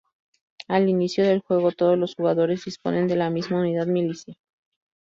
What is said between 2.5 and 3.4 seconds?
disponen de la